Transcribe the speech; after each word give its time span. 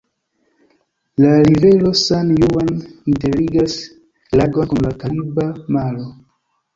La 1.23 1.33
rivero 1.47 1.91
San-Juan 2.05 2.71
interligas 3.13 3.75
lagon 4.41 4.65
kun 4.73 4.81
la 4.87 4.95
Kariba 5.05 5.47
Maro. 5.77 6.07